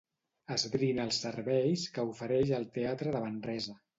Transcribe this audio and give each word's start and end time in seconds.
Esbrina 0.53 1.05
els 1.09 1.19
serveis 1.25 1.85
que 1.97 2.05
ofereix 2.15 2.55
el 2.61 2.67
teatre 2.79 3.15
de 3.17 3.25
Manresa. 3.27 3.79